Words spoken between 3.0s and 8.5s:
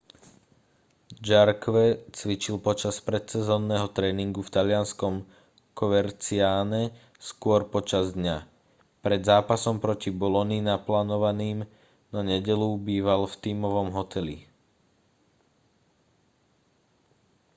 predsezónneho tréningu v talianskom coverciane skôr počas dňa